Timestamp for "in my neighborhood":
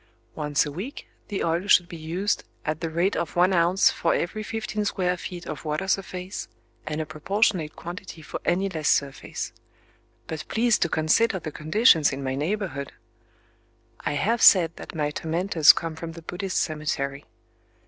12.11-12.93